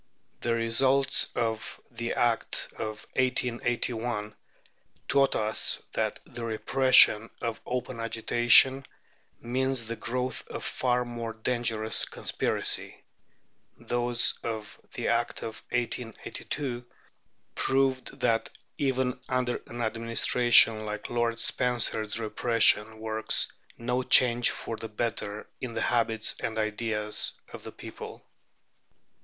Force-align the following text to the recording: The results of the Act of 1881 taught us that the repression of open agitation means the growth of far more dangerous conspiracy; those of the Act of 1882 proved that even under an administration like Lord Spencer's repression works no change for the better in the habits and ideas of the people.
The 0.39 0.55
results 0.55 1.29
of 1.35 1.79
the 1.91 2.13
Act 2.15 2.69
of 2.75 3.05
1881 3.17 4.33
taught 5.07 5.35
us 5.35 5.83
that 5.93 6.19
the 6.25 6.43
repression 6.43 7.29
of 7.39 7.61
open 7.67 7.99
agitation 7.99 8.83
means 9.43 9.85
the 9.85 9.95
growth 9.95 10.47
of 10.47 10.63
far 10.65 11.05
more 11.05 11.33
dangerous 11.33 12.05
conspiracy; 12.05 13.03
those 13.77 14.39
of 14.41 14.81
the 14.95 15.07
Act 15.09 15.43
of 15.43 15.61
1882 15.69 16.83
proved 17.53 18.19
that 18.21 18.49
even 18.79 19.19
under 19.29 19.61
an 19.67 19.83
administration 19.83 20.83
like 20.83 21.11
Lord 21.11 21.37
Spencer's 21.39 22.19
repression 22.19 22.99
works 22.99 23.51
no 23.77 24.01
change 24.01 24.49
for 24.49 24.77
the 24.77 24.89
better 24.89 25.45
in 25.59 25.75
the 25.75 25.81
habits 25.81 26.35
and 26.39 26.57
ideas 26.57 27.33
of 27.53 27.63
the 27.63 27.71
people. 27.71 28.25